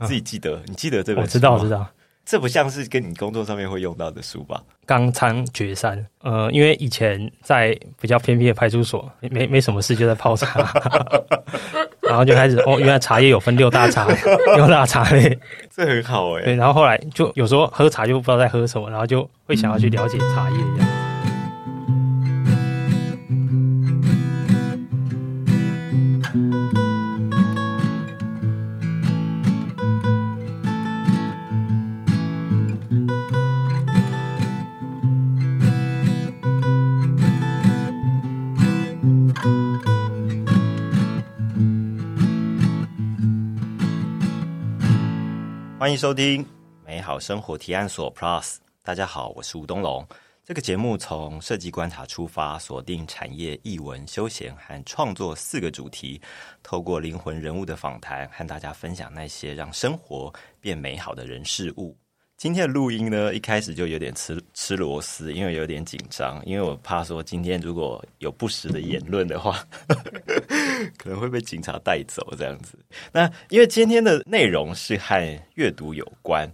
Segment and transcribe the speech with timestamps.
[0.00, 1.22] 你自己记得，你记得这本？
[1.22, 1.86] 我知道，我知道。
[2.24, 4.60] 这不像是跟你工作上面会用到的书吧？
[4.84, 10.68] 冈仓决山，呃，因为以前在比较偏僻的派出所，没没什么事，就在泡茶，
[12.02, 14.08] 然后就开始哦，原来茶叶有分六大茶，
[14.56, 15.38] 六大茶类，
[15.72, 16.42] 这很好哎。
[16.42, 20.95] 对，然后后来就有时候喝茶就不知道在喝什么，然后就会想要去了解茶叶这样。
[45.86, 46.44] 欢迎收听
[46.84, 48.56] 美好生活提案所 Plus。
[48.82, 50.04] 大家好，我是吴东龙。
[50.44, 56.20] 这个节目从设计观察出发，锁定产业、艺文、休闲和创作四个主题，
[56.60, 61.96] 透过灵魂人物的访谈，和大家分享那些让生活变美好的人事物。
[62.36, 69.66] 今天的录音呢，一开始就有点吃吃螺丝，因为有点紧张，因为我怕说今天如果有不实的言论的话，
[70.98, 72.78] 可能会被警察带走这样子。
[73.10, 76.46] 那因为今天的内容是和阅读有关。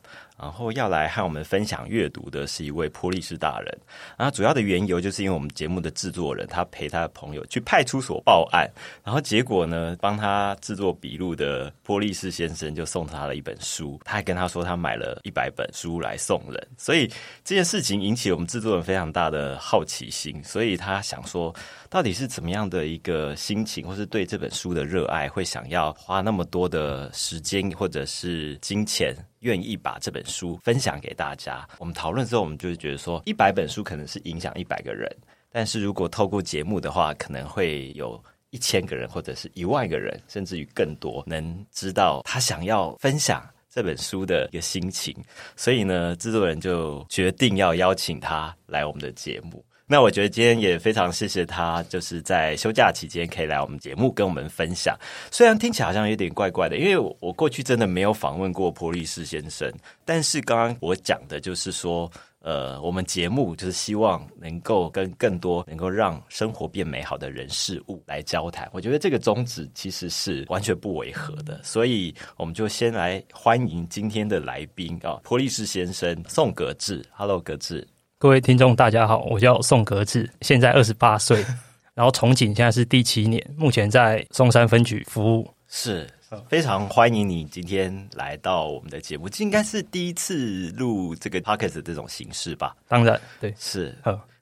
[0.42, 3.78] 然后要来和我们分享阅读的是一位波利士大人，
[4.18, 8.68] 然后主要的缘由就是因为我们节目的制作人他陪他的朋友去派出所报案，
[9.04, 17.06] 然后结果呢，帮他制作笔录的波利士先生就送他了一本书，他还跟他说他买了一百本书来送人，所以
[17.44, 21.54] 这件事情引起我们制作人非常大的好奇心，所以他想说。
[21.92, 31.68] 到底是怎么样的一个心情，或是对这本书的热爱，会想要花那么多的时间或者是金钱，愿意把这本书分享给大家？
[31.78, 35.14] 我们讨论之后，我们就是觉得说，一百本书可能是影响一百个人，
[35.50, 45.14] 但是如果透过节目的话，可能会有一千个人，或者是一万个人，甚至于更多，能知道他想要分享这本书的一个心情。
[45.56, 49.62] 所以呢，制作人就决定要邀请他来我们的节目。
[49.92, 54.98] 那我觉得今天也非常谢谢他，就是在休假期间可以来我们节目跟我们分享。
[55.30, 59.70] 虽然听起来好像有点怪怪的，因为我我过去真的没有访问过波利士先生。
[60.02, 62.10] 但是刚刚我讲的就是说，
[62.40, 68.66] 呃，我们节目就是希望能够跟更多能够让生活变美好的人事物来交谈。
[68.72, 77.04] 我觉得这个宗旨其实是完全不违和的，所以我们就先来欢迎今天的来宾啊，波利士先生宋格志。
[77.10, 77.86] Hello，格志。
[78.22, 81.44] 各位听众，大家好，我叫宋格志，现在二十八岁，
[81.92, 85.52] 然后从警现在是第七年，目前在松山分局服务。
[85.66, 86.08] 是
[86.48, 92.76] 非常欢迎你今天来到我们的节目，这应该是第一次录这个 p o c k e t 这种形式吧？
[92.86, 93.92] 当然，对，是。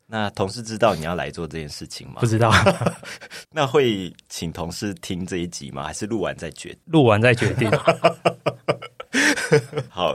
[0.06, 2.16] 那同事知道你要来做这件事情吗？
[2.20, 2.52] 不知道。
[3.50, 5.84] 那会请同事听这一集吗？
[5.84, 6.76] 还是录完再决？
[6.84, 7.70] 录完再决定。
[9.88, 10.14] 好。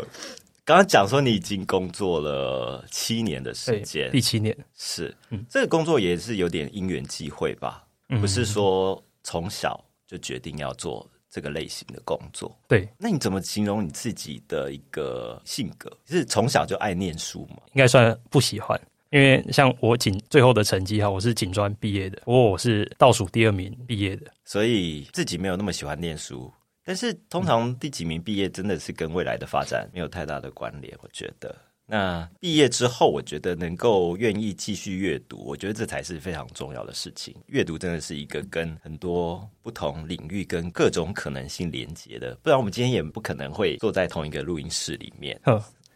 [0.65, 7.85] 刚刚讲说你已经工作了七年的时间，第七年是，嗯，这个工作也是有点因缘际会吧，
[8.19, 12.51] 不是说从小就决定要做这个类型的工作。
[12.67, 15.95] 对，那你怎么形容你自己的一个性格？
[16.07, 17.57] 是从小就爱念书吗？
[17.73, 18.79] 应该算不喜欢，
[19.11, 26.51] 因为像我警最后的成绩哈，我是警专毕业的，不过我是倒数第二名毕业的，所以自己没有那么喜欢念书。
[26.85, 31.53] 但是通常第几名毕业真的是跟未来的发展没有太大的关联，我觉得。
[31.87, 37.35] 那毕业之后，我觉得能够愿意继续阅读，我觉得这才是非常重要的事情。
[37.45, 45.39] 阅读真的是一个跟很多不同领域、跟各种可能性连接的，不然我们今天也不可能会坐在同一个录音室里面。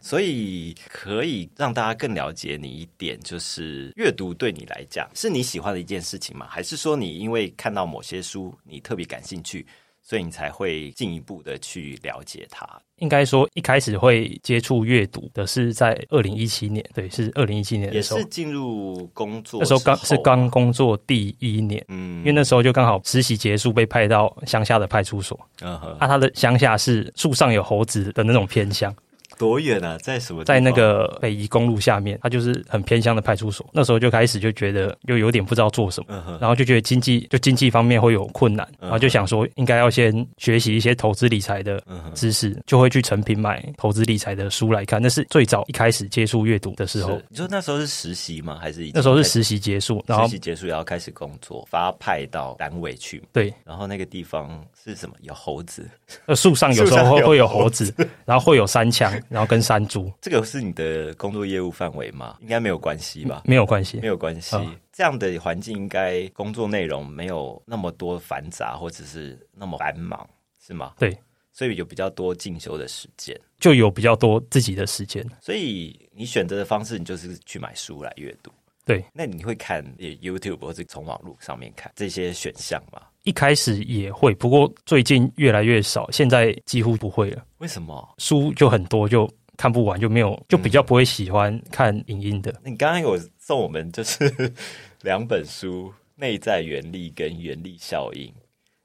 [0.02, 6.48] 所以可以让大家更了解你一点，就是阅读对你来讲是你喜欢的一件事情吗？
[6.50, 9.66] 还是说你因为看到某些书你特别感兴趣？
[10.02, 12.68] 所以你才会进一步的去了解它。
[12.98, 25.40] 应该说，一开始会接触阅读的是在二零一七年，对，是二零一七年也是进入工作那时候刚是刚工作第一年，嗯，因为那时候就刚好实习结束，被派到乡下的派出所。
[25.62, 28.94] 啊，他的乡下是树上有猴子的那种偏乡。
[29.40, 29.98] 多远啊？
[30.04, 30.44] 在什么？
[30.44, 33.66] 在那个北宜公路下面，它就是很偏乡的派出所。
[33.72, 41.82] 那时候就开始就觉得又有点不知道做什么，然后就觉得经济就经济方面会有困难，然后就想说应该要先学习一些投资理财的
[42.14, 45.02] 知识，就会去成品买投资理财的书来看。
[45.02, 47.20] 那是最早一开始接触阅读的时候。
[47.30, 48.58] 你说那时候是实习吗？
[48.60, 53.24] 还是那时候是实习结束，然后实习结束要开始工作，发派到单位去。
[53.32, 55.16] 对，然后那个地方是什么？
[55.22, 55.90] 有猴子？
[56.26, 57.94] 呃，树上有时候会会有猴子，
[58.26, 59.12] 然后会有山枪。
[59.30, 62.38] 然后跟山猪，这个是你的工作业务范围吗？
[62.42, 63.44] 应该没有关系吧？
[63.46, 64.58] 没有关系，没有关系。
[64.92, 70.28] 这样的环境应该工作内容没有那么多繁杂，或者是那么繁忙，
[70.66, 70.94] 是吗？
[70.98, 71.18] 对。
[71.52, 75.26] 所以有比较多进修的时间，就有比较多自己的时间。
[75.42, 78.50] 所以你选择的方式，你就是去买书来阅读。
[78.90, 83.00] 对，那你会看 YouTube 或者从网络上面看这些选项吗？
[83.22, 87.46] 一开始也会，不过最近越来越少，现在几乎不会了。
[87.60, 88.16] 为什么？
[88.18, 92.52] 书就很多，就看不完，就没有，就比较不会喜欢看影音的。
[92.66, 94.52] 你刚刚有送我们就是
[95.04, 98.26] 两本书，《内在原力》跟《原力效应》。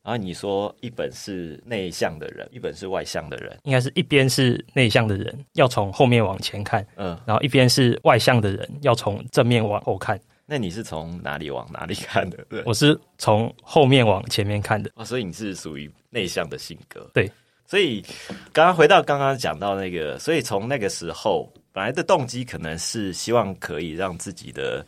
[0.05, 10.21] 然后你说一本是内向的人，一本是外向的人，应该是一边是内向的人要从后面往前看，嗯，然后一边是外向的人要从正面往后看。
[10.45, 12.45] 那你是从哪里往哪里看的？
[12.51, 14.91] 对我是从后面往前面看的。
[14.95, 17.11] 哦，所以你是属于内向的性格。
[17.15, 17.33] 对，
[17.67, 18.05] 所以
[18.53, 24.85] 刚刚回到刚刚讲到那个，所以从那个时候本来的动机可能是希望可以让自己的。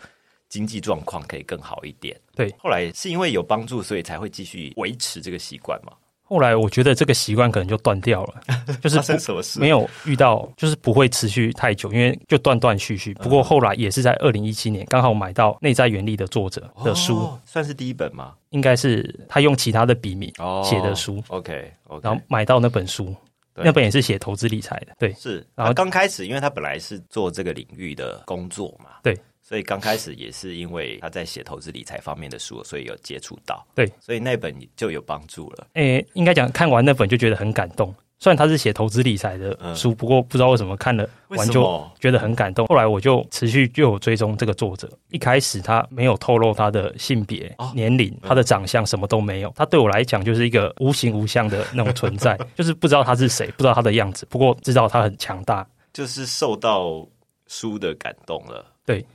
[0.56, 2.18] 经济状况可以更好一点。
[2.34, 5.92] 对，后来是因为有帮助，所以才会继续维持这个习惯嘛。
[6.22, 8.40] 后来我觉得这个习惯可能就断掉了，
[8.82, 13.12] 就是什么事没有遇到，就是不会持续太久，因为就断断续续。
[13.14, 18.34] 不过后来也是在二零一七年，刚好买到《内在原力》的作者的书，算是第一本吗？
[18.48, 20.32] 应该是他用其他的笔名
[20.64, 21.22] 写的书。
[21.28, 21.70] OK，
[22.02, 23.14] 然后买到那本书，
[23.54, 24.96] 那本也是写投资理财的。
[24.98, 25.46] 对，是。
[25.54, 28.90] 然后刚开始，因为他本来是做这个领域的工作嘛。
[29.04, 29.16] 对。
[29.46, 33.64] 所以刚开始也是因为他在写投资理财方面的书，所以有接触到。
[33.76, 35.68] 对，所以那本就有帮助了。
[35.74, 37.94] 诶，应该讲看完那本就觉得很感动。
[38.18, 42.66] 虽然他是写投资理财的书，不过不知道为什么看了完就觉得很感动。
[42.66, 44.90] 后来我就持续就有追踪这个作者。
[45.10, 49.52] 一开始他没有透露他的性别、年龄、他的长相，什么都没有。
[49.54, 54.26] 他对我来讲就是一个无形无相的那种存在， 就是不知道他是谁，不知道他的样子。
[54.28, 57.06] 不过知道他很强大，就是受到
[57.46, 58.64] 书的感动了。
[58.84, 59.06] 对。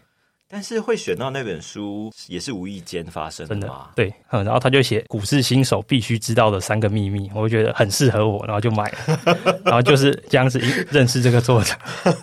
[0.52, 3.90] 但是会选到那本书也是无意间发生的吗？
[3.96, 9.20] 对，嗯，然后他就写股市新手必须知道的三个秘密，我觉得很适合我，然后就买了，
[9.64, 10.60] 然后就是这样子
[10.92, 11.74] 认识这个作者。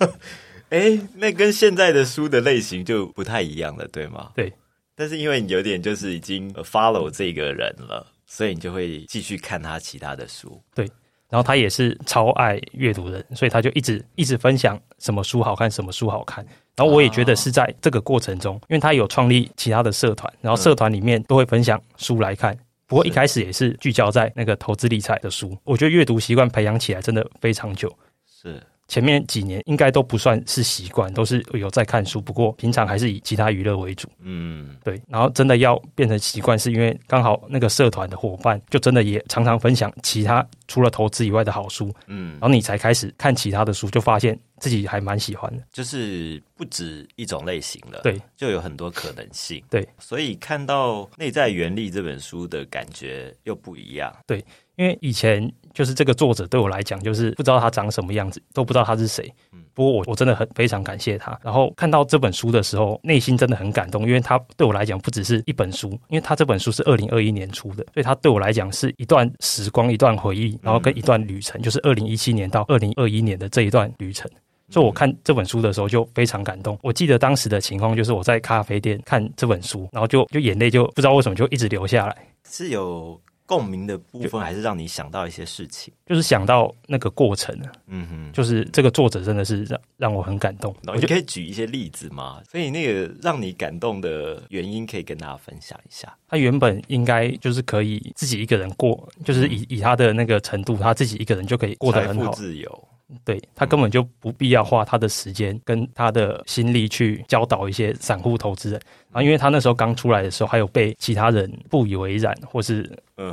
[0.69, 4.33] 哎，那跟现在的书的类型就不太一样了，对吗？
[4.35, 4.53] 对，
[4.95, 10.63] 但是因为你有点就是已经 follow 这个人了，所以你就会继续看他其他的书。
[10.75, 10.87] 对。
[11.29, 16.45] 然后他也是超爱阅读的，所以他就一直一直分享什么书好看，什么书好看。
[16.77, 22.57] 然后我也觉得是在这个过程中，因为他有创立其他的社团，然后社团里面都会分享书来看。
[22.87, 25.55] 不过一开始也是聚焦在那个投资理财的书。
[25.65, 27.95] 我觉得阅读习惯培养起来真的非常久。
[28.27, 28.63] 是。
[28.88, 34.08] 前面几年应该都不算是习惯，都是有在看书，不过平常还是以其他娱乐为主。
[34.20, 35.00] 嗯，对。
[35.06, 41.94] 然后真的要变成习惯，是因为刚好那个社团的伙伴就真的也常常分享其他除了投资以外的好书。
[42.06, 45.62] 嗯，然后你才开始看其他的书，就发现自己还蛮喜欢的。
[45.70, 49.62] 就是不止一种类型了，对，就有很多可能性。
[49.69, 54.11] 对，所以看到《内在原力》这本书的感觉又不一样。
[54.26, 54.43] 对。
[54.76, 59.33] 因为以前就是这个作者对我来讲，就是不知道他长什么样子，都不知道他是谁。
[59.53, 61.39] 嗯，不过我我真的很非常感谢他。
[61.41, 74.29] 然后看到这本书的时候，内心真的很感动，因为他对我来讲不只是一本书，因为他这本书是二零二一年出的，所以他对我来讲是一段时光、一段回忆，然后跟一段旅程，就是二零一七年到二零二一年的这一段旅程。
[74.71, 76.77] 所以我看这本书的时候就非常感动。
[76.83, 82.17] 我记得当时的情况就是我在咖啡店看这本书，然后就就眼泪就不知道为什么就一直流下来，
[82.51, 83.21] 是有。
[83.49, 90.77] 共鸣的部分还是让你想到一些事情，就是想到那个过程嗯哼，就是这个作者真的是让让我很感动。
[90.94, 92.43] 你可以举一些例子吗？
[92.51, 96.15] 所以那个让你感动的原因可以跟大家分享一下。
[96.29, 102.89] 他原本应该就是可以自己一个人过，就是以以他的那个程度，他自己一个人就可以过得很好，自由。
[103.24, 108.81] 对他根本就不必要花他的时间跟他的心力去教导一些散户投资人
[109.12, 112.91] 啊，因为他那时候刚出来的时候，还有被其他人不以为然，或是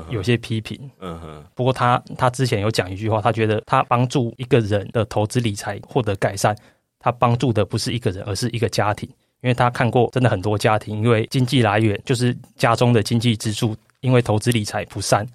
[0.10, 0.79] 有些批评。
[1.00, 1.44] 嗯哼。
[1.53, 6.55] 不过他他之前有讲一句话，他觉得他帮助一个人的投资理财获得改善，
[6.98, 9.10] 他帮助的不是一个人，而是一个家庭，
[9.41, 15.27] 因为他看过真的很多家庭，因为经济来源就是家中的经济支柱，因为投资理财不善，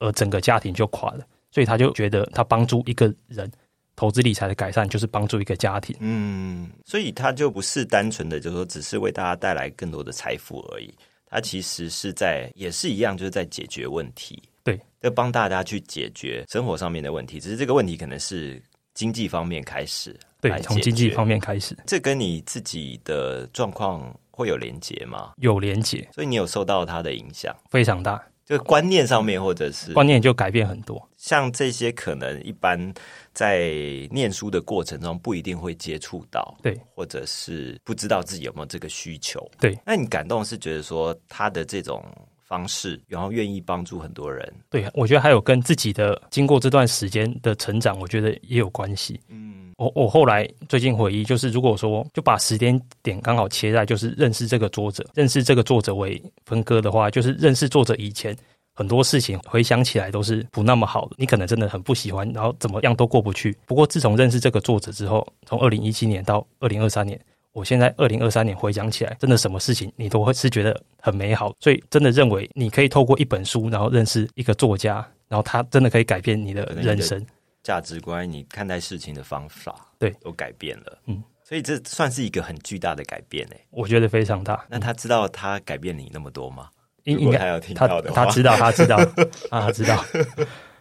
[0.00, 1.20] 而整个家庭就垮了，
[1.52, 3.48] 所以他就觉得他帮助一个人。
[3.96, 10.92] 投资理财的改善就是帮助一个家庭，嗯，所以它就不是单纯的，就是说只是为大家带来更多的财富而已。
[11.26, 17.40] 它其实是在也是一样，就是在解决问题，对，在帮大家去解决生活上面的问题。
[17.40, 18.62] 只是这个问题可能是
[18.94, 21.76] 经济方面开始，对，从经济方面开始。
[21.86, 25.32] 这跟你自己的状况会有连结吗？
[25.38, 28.22] 有连结，所以你有受到它的影响，非常大。
[28.44, 31.08] 就观念上面，或者是观念就改变很多。
[31.16, 32.92] 像这些可能一般
[33.32, 33.72] 在
[34.10, 39.78] 念书的过程中不一定会接触到，对，或者是不知道自己有没有这个需求，对。
[39.86, 42.04] 那你感动是觉得说他的这种
[42.42, 44.52] 方式，然后愿意帮助很多人。
[44.68, 49.18] 对，我觉得还有跟自己的经过这段时间的成长，我觉得也有关系。
[49.28, 58.36] 嗯，我我后来最近回忆，就是如果说就把时间点刚好切在就是认识这个作者，认识这个作者为分割的话，就是认识作者以前
[58.74, 63.56] 很多事情回想起来都是不那么好的，你可能真的很不喜欢，然后怎么样都过不去。
[63.66, 67.20] 不过自从认识这个作者之后，从二零一七年到二零二三年。
[67.52, 74.94] 我现在二零二三年回想起来，真的什么事情你都会是觉得很美好，所以真的认为你可以透过一本书，然后认识一个作家，
[75.28, 77.24] 然后他真的可以改变你的人生
[77.64, 80.98] 价值观，你看待事情的方法，对，都改变了。
[81.06, 84.64] 嗯，所以这算是一个很巨大的改变诶，我觉得非常大。
[84.68, 86.70] 那他知道他改变你那么多吗？
[87.04, 88.96] 应应该他有听到的，他知道，他知道
[89.50, 90.04] 啊，他知道。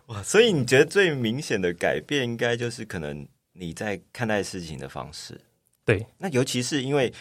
[0.08, 5.40] 哇，所以你觉得最明显的改变，应该就是可能你在看待事情的方式。
[5.86, 7.12] 对，那尤其是因为，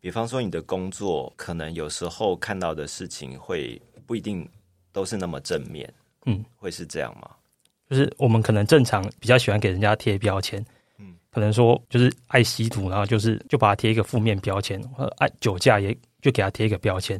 [0.00, 4.48] 比方说你的工作，可能有时候看到的事情会不一定
[4.92, 5.92] 都是那么正面，
[6.26, 7.30] 嗯，会是这样吗？
[7.94, 10.64] 就是我们可能正常比较喜欢给人家贴标签，
[10.98, 17.16] 嗯，可能说就是爱吸毒，然后就是就把它贴一个负面标签，或者爱酒驾也就给他贴一个标签，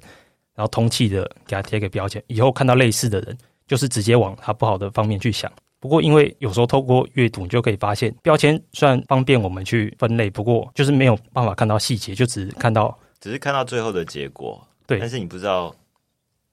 [0.57, 3.39] 然后通气的给他贴一个标签，以后看到类似的人，
[3.69, 5.53] 就是直接往他不好的方面去想。
[5.79, 14.67] 不过，因为有时候透过阅读，你就可以发现标签虽然方便我们去分类，不过就是没有办法看到细节，就只看到只是看到最后的结果。
[14.87, 15.75] 对，但是你不知道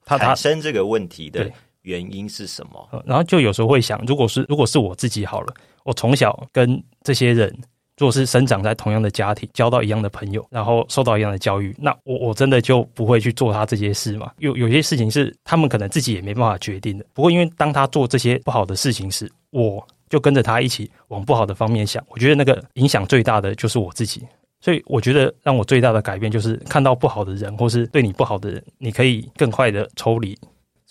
[0.04, 1.50] 它产生这个问题的
[1.84, 3.04] 原因是什么。
[3.06, 7.56] 然后就有时候会想，如果是如果是我自己好了，我从小跟这些人。
[7.98, 14.32] 如果是生长在同样的家庭，交到一样的朋友，然后受到一样的教育，那我我真的就不会去做他这些事嘛？
[14.40, 17.06] 有有些事情是他们可能自己也没办法决定的。
[17.14, 22.04] 不过，因为当他做这些不好的事情时，我就跟着他一起往不好的方面想。
[22.08, 24.24] 我觉得那个影响最大的就是我自己。
[24.62, 30.36] 所以，我觉得让我最大的改变就是看到不好的人，或是对你不好的人，你可以更快的抽离。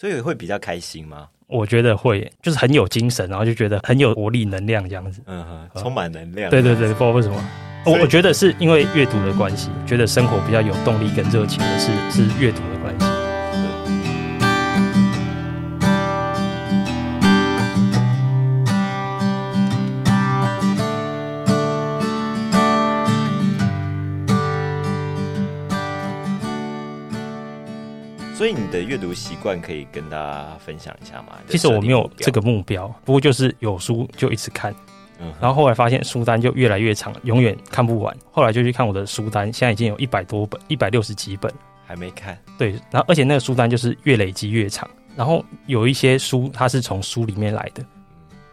[0.00, 1.28] 所以会比较开心吗？
[1.46, 5.20] 我觉得会，就是很有精神，然后就觉得很有活力、能量这样子。
[5.26, 6.48] 嗯哼，充满能量。
[6.48, 7.36] 对对对，不知道为什么，
[7.84, 13.19] 我我觉得是因为阅读的关系，觉得生活比较有动力跟热情的是是阅读的关系。
[28.50, 31.38] 以你的阅读习惯可以跟大家分享一下吗？
[31.48, 34.74] 其实我没有这个目标，不过就是有书就一直看，
[35.20, 38.14] 嗯然后后来发现书单就越来越长，永远看不完。
[38.30, 41.52] 后来就去看我的书单，现在已经有一百多本，一百六十几本
[41.86, 42.36] 还没看。
[42.58, 44.88] 对，然后而且那个书单就是越累积越长。
[45.16, 47.84] 然后有一些书它是从书里面来的，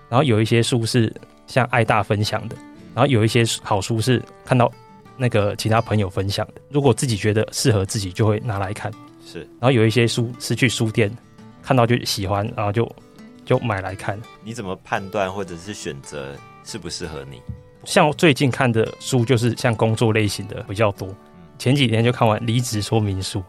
[0.10, 1.14] 然后有一些书是
[1.46, 2.56] 像爱大分享的，
[2.94, 4.72] 然后有一些好书是看到
[5.16, 6.54] 那个其他朋友分享的。
[6.70, 8.92] 如果自己觉得适合自己，就会拿来看。
[9.30, 11.12] 是，然后有一些书是去书店
[11.62, 12.90] 看到就喜欢，然后就
[13.44, 14.18] 就买来看。
[14.44, 17.42] 你怎么判断或者是选择适不适合你？
[17.84, 21.14] 像最近看的书就是像工作类型的比较多。
[21.60, 23.44] 前几天就看完《离职说明书》，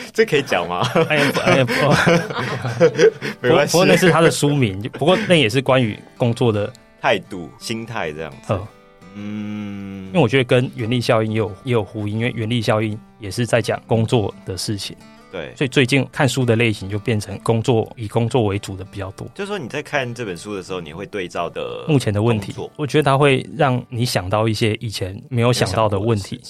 [0.12, 0.80] 这可以讲吗？
[1.08, 1.66] 哎呀，哎呀，
[3.40, 3.70] 没关系。
[3.70, 8.52] 不过那是他的书名，不过那也是关于工作的态度、心态这样子。
[8.52, 8.66] 嗯，
[9.14, 14.96] 因为我觉得跟原力效应也有也有呼应，因为原力效应也是在讲工作的事情。
[15.30, 19.28] 对，所以最近看书的类型就变成工作以工作为主的比较多。
[19.34, 26.40] 就是说你在看这本书的时候，你会对照的目前的问题，我觉得它会让你想到一些以前没有想到的问题。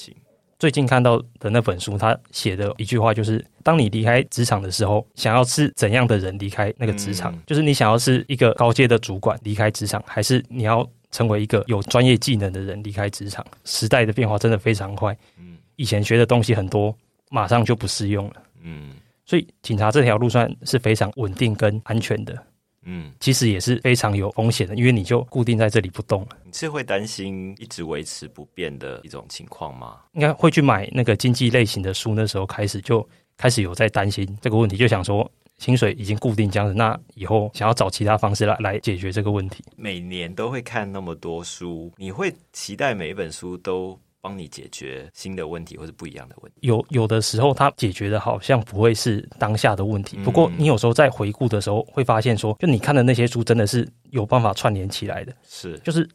[0.61, 7.37] 最近看到的那本书，他写的一句话就是：当你离开职场的时候，想要是怎样的人离开那个职场？
[7.47, 10.89] 就是你想要是一个高阶的主管离开职场，还是你要？
[11.11, 15.17] 成为一个有专业技能的人离开职场，时代的变化真的非常快。
[15.39, 16.95] 嗯，以前学的东西很多，
[17.31, 18.35] 马上就不适用了。
[18.63, 18.93] 嗯，
[19.25, 22.37] 所以警察这条路算是非常稳定跟安全的。
[22.85, 26.29] 嗯，其实也是非常有风险的，因为你就固定在这里不动了。
[26.45, 29.97] 你是会担心一直维持不变的一种情况吗？
[30.13, 35.31] 应该会去买那个经济类型的书，那时候开始就开始有在担心这个问题，就想说。
[35.59, 39.63] 薪水已经固定这样子，那以后想要找其他方式来来解决这个问题。
[39.77, 46.59] 每年都会看那么多书，你会期待每一本书都帮你解决新的问题或者不一样的问题？
[46.63, 50.17] 有有的时候，它解决的好像不会是当下的问题。
[50.19, 55.35] 不过，你有时候在回顾的时候，会发现说，就你看的那些书，真的是有办法串联起来的。
[55.47, 56.09] 是，就是。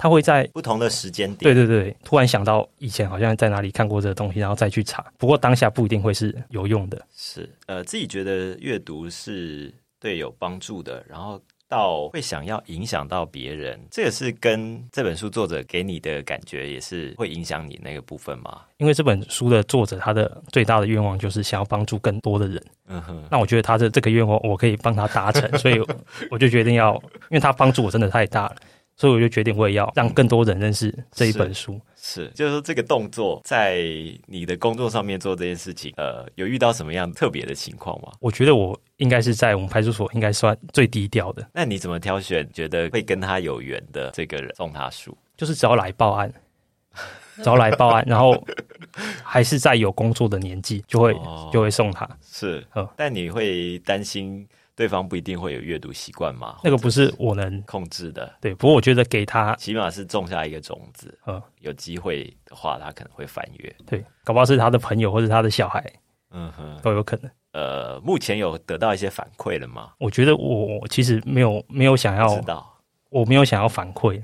[0.00, 5.04] 他会在不同的时间点，对对对，突然想到以前好像在哪里看过这个东西，然后再去查。
[5.18, 6.98] 不过当下不一定会是有用的。
[7.14, 11.38] 是，呃，自己觉得阅读是对有帮助的，然后
[11.68, 18.62] 到会想要影响到别人，这个是跟这本书作者给你的感觉也是会影响你那个部分吗？
[18.78, 22.64] 因为这本书的作者他的最大的愿望就是想要帮助更多的人。
[22.86, 25.78] 嗯哼，那我觉得他的这个愿望我可以帮他达成，所以
[26.30, 26.94] 我就决定要，
[27.28, 28.56] 因为他帮助我真的太大了。
[29.00, 31.80] 所以我就决定，我也要让更多人认识这一本书。
[31.96, 33.78] 是，就是说这个动作在
[34.26, 38.12] 你的工作上面做这件事情，呃，有遇到什么样特别的情况吗？
[38.20, 41.48] 我觉得我应该是在我们派出所应该算最低调的。
[41.54, 45.16] 那你怎么挑选觉得会跟他有缘的这个人送他书？
[45.34, 46.30] 就是只要来报案，
[47.36, 48.36] 只要来报案， 然后
[49.22, 51.16] 还是在有工作的年纪，就会
[51.50, 52.06] 就会送他。
[52.20, 52.62] 是，
[52.98, 54.46] 但你会担心？
[54.80, 56.56] 对方不一定会有阅读习惯嘛？
[56.64, 58.34] 那个不是我能控制的。
[58.40, 61.18] 对，不过我觉得给他起码是种下一个种子。
[61.26, 63.76] 嗯，有机会的话，他可能会翻阅。
[63.86, 65.84] 对，搞不好是他的朋友或者他的小孩。
[66.30, 67.30] 嗯哼，都有可能。
[67.52, 69.90] 呃，目前有得到一些反馈了吗？
[69.98, 72.66] 我觉得我其实没有没有想要知道，
[73.10, 74.22] 我没有想要反馈。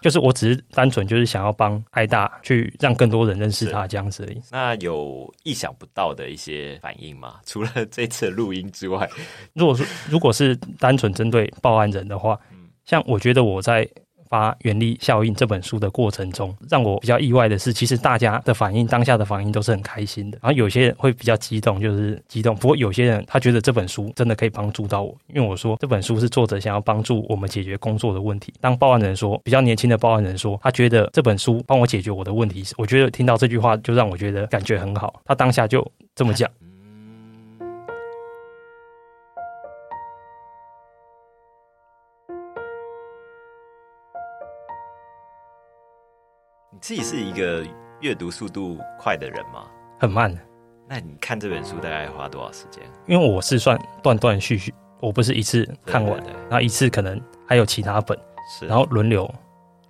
[0.00, 4.40] 就是我只是单纯就是想要帮爱大去让更多人认识他这样子而已。
[4.50, 7.40] 那有意想不到的一些反应吗？
[7.46, 9.08] 除了这次录音之外，
[9.54, 12.38] 如果说如果是单纯针对报案人的话，
[12.84, 13.88] 像我觉得我在。
[14.32, 20.38] 发《原力效应》这本书的过程中，让我比较意外的是，其实大家的反应，当下的反应都是很开心的。
[20.40, 22.56] 然后有些人会比较激动，就是激动。
[22.56, 28.54] 不过有些人他觉得这本书真的可以帮助到我，因为我说这本书是作者想要帮助我们解决工作的问题。
[28.58, 35.20] 当报案人说，比较年轻的报案人说，他觉得这本书帮我解决我的问题时，我觉得听到这句话就让我觉得感觉很好。
[35.26, 36.50] 他当下就这么讲。
[46.82, 47.64] 自己是一个
[48.00, 49.66] 阅读速度快的人吗？
[50.00, 50.36] 很慢。
[50.88, 52.82] 那你看这本书大概花多少时间？
[53.06, 56.20] 因为我是算断断续续，我不是一次看完，
[56.50, 58.18] 然后一次可能还有其他本，
[58.58, 59.32] 是，然后轮流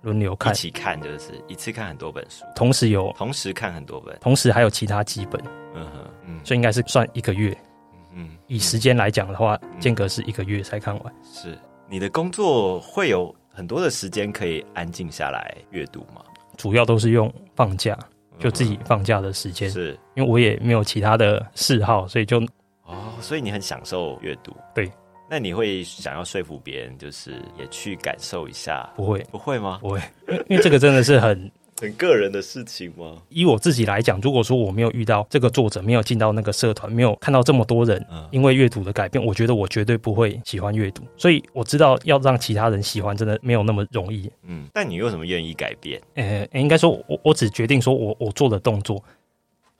[0.03, 5.41] 轮流看，一起看就是一次看很多本书，同时有同时看很多本，同时还有其他几本，
[5.73, 7.57] 嗯哼，嗯，所以应该是算一个月，
[8.13, 11.13] 嗯，以时间来讲的话，间隔是一个月才看完。
[11.23, 11.57] 是，
[11.89, 16.23] 你的工作会有很多的时间可以安静下来阅读吗？
[16.57, 17.97] 主要都是用放假，
[18.39, 22.39] 就自己放假的时间，是因为我也没有其他的嗜好，所以就
[22.85, 24.91] 哦，所以你很享受阅读，对？
[25.29, 28.87] 那你会想要说服别人，就是也去感受一下？
[28.95, 29.79] 不会，不会吗？
[29.81, 29.99] 不会，
[30.47, 31.51] 因为这个真的是很。
[31.83, 33.17] 很个人的事情吗？
[33.27, 41.03] 以我自己来讲，如果说我没有遇到这个作者，没有进到那个社团，没有看到这么多人因为阅读的改变，我觉得我绝对不会喜欢阅读。
[41.17, 44.31] 所以我知道要让其他人喜欢，真的没有那么容易。
[44.43, 46.01] 嗯，但你为什么愿意改变？
[46.13, 49.03] 呃，应该说，我我只决定说我我做的动作，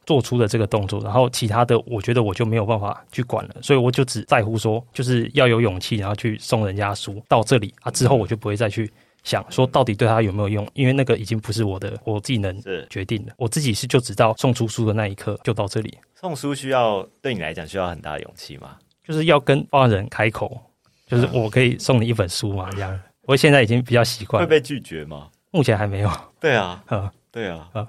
[0.06, 3.56] 做出的这个动作，然后其他的，我觉得我就没有办法去管了。
[3.62, 8.92] 所以我就只在乎说，就是要有勇气，然后去送人家书到这里啊，之后我就不会再去。
[9.24, 10.68] 想说到底对他有没有用？
[10.74, 13.34] 因为那个已经不是我的，我自己能决定的。
[13.38, 15.98] 我自己是就直到送出书的那一刻就到这里。
[16.16, 18.78] 送书需要对你来讲需要很大的勇气吗？
[19.04, 20.62] 就是要跟报案人开口，
[21.08, 23.00] 就是我可以送你一本书嘛，这样。
[23.24, 24.42] 我现在已经比较习惯。
[24.42, 25.30] 会被拒绝吗？
[25.52, 26.12] 目前还没有。
[26.40, 27.88] 对啊，嗯，对啊，嗯。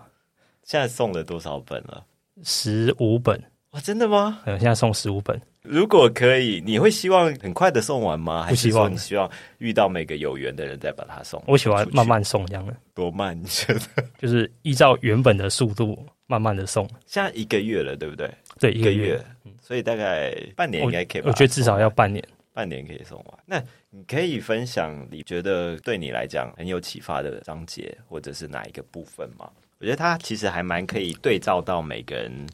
[0.62, 2.04] 现在送了多少本了？
[2.42, 3.42] 十五本。
[3.74, 4.40] 哇，真的吗？
[4.46, 5.38] 嗯，现在送十五本。
[5.62, 8.46] 如果可以，你会希望很快的送完吗？
[8.48, 11.42] 不希望，你希望遇到每个有缘的人再把它送。
[11.48, 13.36] 我喜欢慢慢送这样的，多慢？
[13.36, 13.80] 你觉得？
[14.16, 16.88] 就是依照原本的速度慢慢的送。
[17.04, 18.30] 现在一个月了，对不对？
[18.60, 19.20] 对，一个月，
[19.60, 21.22] 所以大概半年应该可以。
[21.22, 23.38] 我觉得至少要半年，半年可以送完。
[23.44, 23.60] 那
[23.90, 29.50] 你可以分享你觉得对你来讲很有启发的章节，或者是哪一个部分吗？
[29.80, 32.46] 我觉得它其实还蛮可以对照到每个人。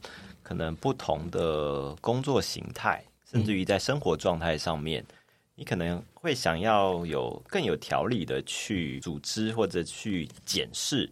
[0.50, 5.06] 可能不同的工作形态，甚至于在生活状态上面，
[5.54, 11.08] 你可能会想要有更有条理的去组织或者去检视。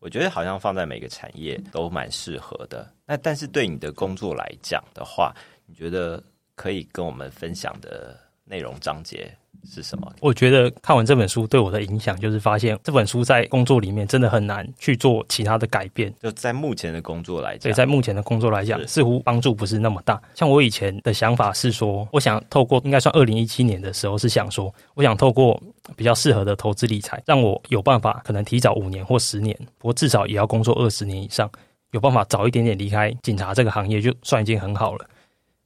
[0.00, 2.92] 我觉得好像放在每个产业都蛮适合的。
[3.06, 5.32] 那但是对你的工作来讲的话，
[5.66, 6.20] 你觉得
[6.56, 9.32] 可以跟我们分享的内容章节？
[9.68, 10.12] 是什么？
[10.20, 16.12] 我觉得看完这本书对我的影响，就是发现这本书在工作里面真的很难去做其他的改变。
[16.20, 20.20] 就在目前的工作来讲，对，在目前的工作来讲，似乎帮助不是那么大。
[20.34, 25.60] 像我以前的想法是说，我想透过应该算二零一七年的时候，是想说，我想透过
[25.96, 31.50] 比较适合的投资理财，让我有办法可能提早五年或十年，不过至少也要工作二十年以上，
[31.92, 35.06] 有办法早一点点离开警察这个行业，就算已经很好了。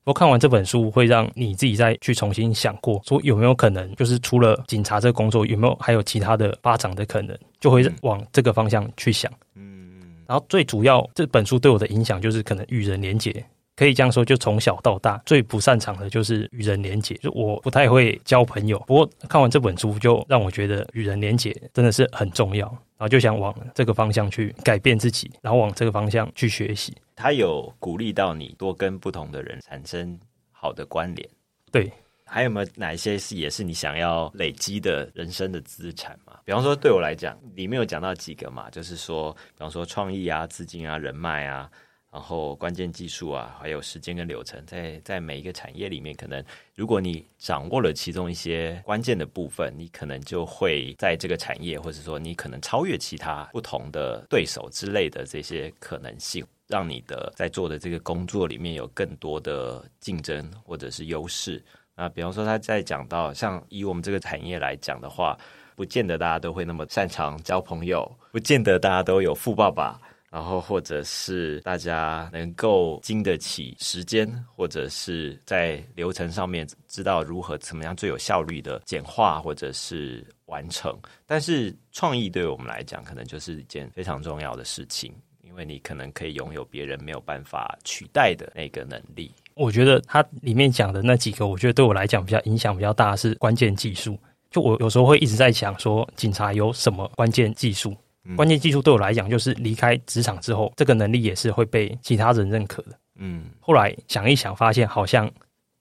[0.04, 9.32] 我看完这本书，会让你自己再去重新想过，说有没有可能，就是除了警察这个工作，有没有还有其他的发展的可能，就会往这个方向去想。
[9.54, 13.42] 嗯，然后最主要这本书对我的影响，就是可能与人连结
[13.76, 18.78] 可以这样说，就从小到大最不擅长的就是与人连结，就我不太会交朋友。
[18.80, 26.94] 不过看完这本书，就让我觉得与人连结真的是很重要，然后就想往这个方向去改变自己，然后往这个方向去学习。
[27.14, 30.18] 他有鼓励到你多跟不同的人产生
[30.50, 31.28] 好的关联，
[31.70, 31.92] 对。
[32.26, 36.40] 还有没有哪一些是也是你想要累积的人生的资产嘛？
[36.44, 41.70] 比方说对我来讲，里面有讲到几个嘛，就是说，比方说创意啊、资金啊、人脉啊。
[42.10, 46.42] 然后关键技术啊，还有时间跟流程，在在每一个产业里面，可能
[46.76, 61.64] 如果你掌握了其中一些关键的部分，你可能就会在这个产业，或者说你可能超越其他不同的对手之类的这些可能性，让你的在做的这个工作里面有更多的竞争或者是优势。
[61.94, 65.38] 啊，比方说他在讲到像以我们这个产业来讲的话，
[65.76, 70.00] 不见得大家都会那么擅长交朋友，不见得大家都有富爸爸。
[70.30, 80.92] 然后，或者是大家能够经得起时间，或者是在流程上面知道如何怎么样最有效率的简化或者是完成。
[81.24, 85.14] 但是，创意对我们来讲，可能就是一件非常重要的事情，
[85.54, 89.30] 因为你可能可以拥有别人没有办法取代的那个能力。
[89.54, 94.18] 我觉得它里面讲的那几个，我觉得对我来讲比较影响比较大是关键技术。
[94.50, 97.96] 就我有时候会一直在想说，警察有什么关键技术？
[98.34, 102.98] 关键技术对我来讲，就是离开职场之后，这个能力也是会被其他人认可的。
[103.14, 105.30] 嗯，后来想一想，发现好像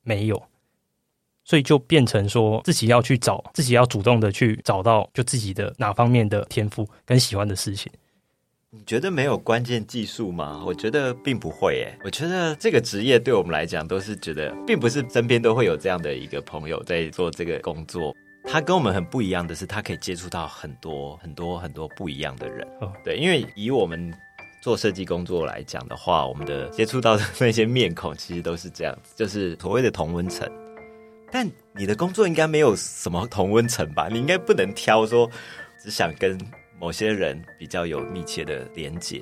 [0.04, 0.40] 没有，
[1.46, 7.92] 所以就变成说自己要去找，自己要主动的去找到，就自己的哪方面的天赋跟喜欢的事情。
[8.76, 10.64] 你觉得没有关键技术吗？
[10.66, 11.96] 我觉得并不会诶。
[12.04, 18.16] 我觉得这个职业对我们来讲，都是觉得并不是身边都会有这样的一个朋友在做这个工作。
[18.46, 22.68] 他跟我们很不一样的是，他可以接触到很多很多很多不一样的人。
[23.06, 24.12] 对，因为以我们
[24.64, 30.52] 做设计工作来讲的话，我们的接触到的那些面孔，其实都是这样子，就是所谓的同温层。
[31.32, 34.10] 但你的工作应该没有什么同温层吧？
[34.12, 35.30] 你应该不能挑说
[35.80, 36.36] 只想跟
[36.80, 39.22] 某些人比较有密切的连接。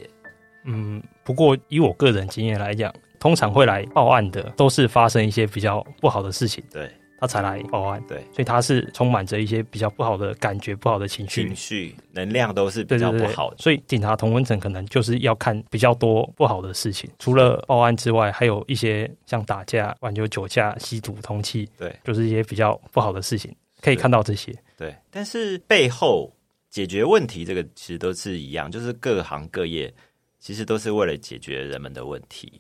[0.66, 6.64] 嗯，不过以我个人经验来讲，通常会来报案的，都是发生一些比较不好的事情。
[6.72, 6.90] 对。
[7.22, 13.58] 他才来报案，对，所以他是充满着一些比较不好的感觉、不好的情绪、情绪能量都是比较不好的。
[13.60, 24.52] 所以警察同温层可能就是要看比较多不好的事情，除了报案之外，还有一些像打架、挽救酒驾、吸毒、通气，对，就是一些比较不好的事情，可以看到这些。
[24.76, 26.28] 对，但是背后
[26.72, 29.94] 解决问题，这个其实都是一样，就是各行各业
[30.40, 32.60] 其实都是为了解决人们的问题。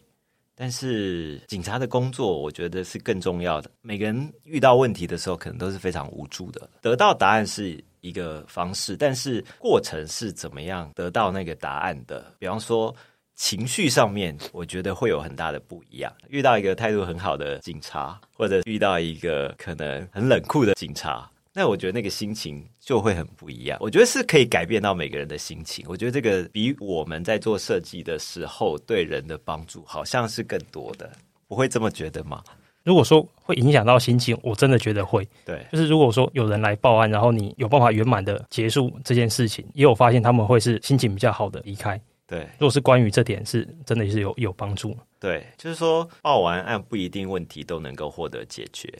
[0.53, 3.71] 但是警察的工作，我觉得是更重要的。
[3.81, 6.69] 每个人遇到问题的时候，可能都是非常无助的。
[6.81, 12.35] 得到答案是一个方式，但是过程是怎么样得到那个答案的？
[12.37, 12.93] 比方说
[13.33, 16.13] 情绪上面，我觉得会有很大的不一样。
[16.27, 21.27] 遇到一个态度很好的警察，或者遇到一个可能很冷酷的警察。
[21.53, 23.77] 那我觉得那个心情就会很不一样。
[23.81, 25.85] 我觉得是可以改变到每个人的心情。
[25.87, 31.11] 我觉得这个比我们在做设计的时候对人的帮助好像是更多的。
[31.47, 32.41] 不会这么觉得吗？
[32.83, 35.27] 如果说会影响到心情，我真的觉得会。
[35.45, 41.99] 对，就是如果说有人来报案，然后你有办法圆满的结束这件事情，也有发现他们会是心情比较好的离开。
[42.25, 44.97] 对，如果是关于这点，是真的是有有帮助。
[45.19, 48.91] 对，就是说报完案不一定问题都能够获得解决。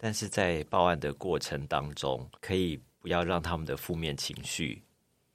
[0.00, 4.82] 但是在报案的过程当中，可以不要让他们的负面情绪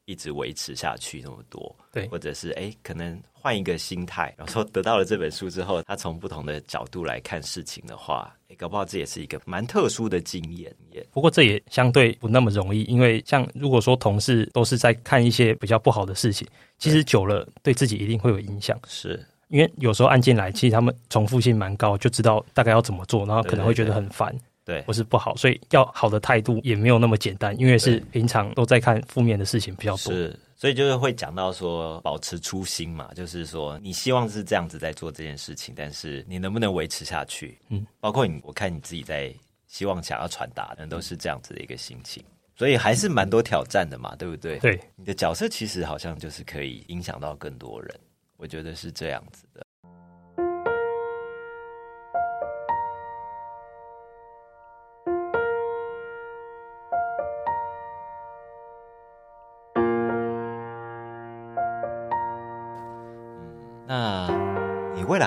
[0.06, 10.76] 一直维持下去那么多，对，或者是哎，可能换一个心态，然后说得到了这本书之后，他从不同的角度来看事情的话，哎，搞不好这也是一个蛮特殊的经验。
[10.92, 16.48] 也不过这也相对不那么容易，因为像如果说同事都是在看一些比较不好的事情，
[16.78, 18.80] 其实久了对自己一定会有影响。
[18.88, 19.24] 是。
[19.50, 24.32] 因为有时候案件来，其实他们重复性蛮高，就知道大概要怎么做，然后可能会觉得很烦。
[24.32, 24.40] 对，
[24.86, 37.60] 不是不好，所以要好的态度也没有那么简单，因为是平常都在看负面的事情比较多，是，所以就是会讲到说保持初心嘛，就是说你希望是这样子在做这件事情，但是你能不能维持下去？
[37.70, 39.34] 嗯，包括你，我看你自己在
[39.68, 42.24] 希望想要传达的都是这样子的一个心情，
[42.56, 44.58] 所以还是蛮多挑战的嘛，对不对？
[44.60, 48.00] 对，你的角色其实好像就是可以影响到更多人，
[48.38, 49.64] 我觉得是这样子的。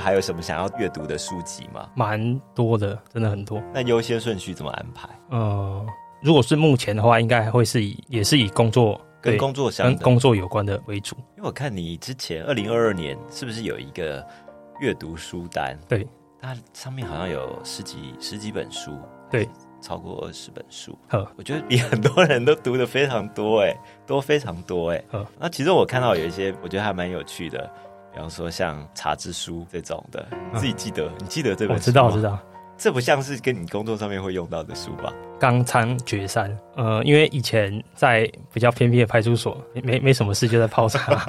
[0.01, 1.89] 还有什么想要阅读的书籍吗？
[1.95, 3.63] 蛮多的，真的很多。
[3.73, 5.09] 那优先顺序怎么安排？
[5.31, 5.87] 呃，
[6.23, 11.17] 如果是目前的话，应该会是以也是以工作跟工作相跟工作有关的为主。
[11.37, 14.25] 因为我看你之前二零二二年是不是有一个
[14.81, 16.07] 阅读书单，对，
[16.41, 18.93] 它上面好像有十几十几本书，
[19.31, 19.49] 对，
[19.81, 20.97] 超过二十本书。
[21.09, 25.05] 呵，我觉得比很多人都读的非常多，哎，多非常多，哎。
[25.39, 27.71] 那其实我看到有一些，我觉得还蛮有趣的，
[28.13, 31.77] 比方说像茶之书这种的，自己记得，你记得这本？
[31.77, 32.39] 我知道，知道。
[32.81, 35.13] 这不像是跟你工作上面会用到的书吧？
[35.41, 41.21] 冈仓决山，呃，因为以前在比较偏僻的派出所，没没什么事就在泡茶，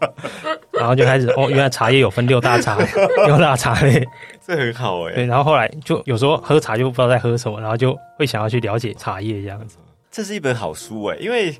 [0.72, 2.78] 然后就开始哦，原来茶叶有分六大茶，
[3.26, 4.02] 六大茶类，
[4.42, 5.12] 这很好哎。
[5.12, 9.76] 对，然后后来就有时候喝茶就不知道在喝什么，然后就会想要去了解茶叶这样子。
[10.10, 11.54] 这是一本好书哎，因为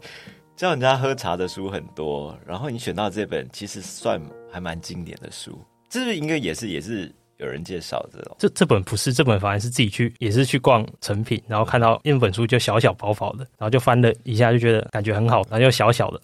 [0.56, 7.12] 教人家喝茶的书很多，然后你选到这本其实算还蛮经典的书，这是应该也是也是。
[7.38, 16.18] 有人介绍这种，这这本不是这本，反而是自己去，也是去逛成品，然后看到一本书就小小薄薄的，然后就翻了一下，就觉得感觉很好，然后又小小的，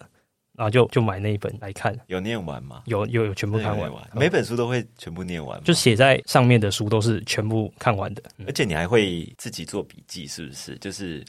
[0.57, 1.95] 然后就就买那一本来看。
[2.07, 2.81] 有念完吗？
[2.87, 8.23] 有有有全部看完，每本书都会全部念完，就写在上面的书都是全部看完的。
[8.47, 10.75] 而且你还会自己做笔记，是不是？
[10.79, 11.23] 就是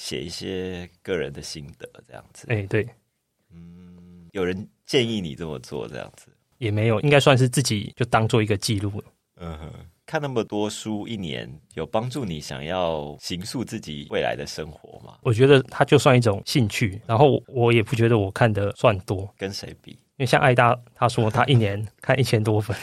[0.00, 2.46] 写一些个人的心得这样子。
[2.48, 2.88] 哎，对，
[3.52, 9.04] 嗯，有人建议你这么做这样子，也没有，应该算是自己就当做一个记录了。
[9.36, 9.70] 嗯哼，
[10.06, 15.18] 看那么多书，一年有帮助你想要形塑自己未来的生活吗？
[15.20, 19.30] 我觉得它就算一种兴趣，然后我也不觉得我看的算多。
[19.36, 19.90] 跟谁比？
[19.92, 22.74] 因为像艾大，他说他一年 看一千多本，